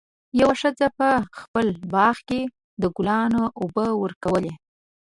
یوه 0.39 0.55
ښځه 0.61 0.87
په 0.97 1.09
خپل 1.39 1.67
باغ 1.93 2.15
کې 2.29 2.41
د 2.81 2.83
ګلانو 2.95 3.43
اوبه 3.61 3.85
ورکولې. 4.03 4.53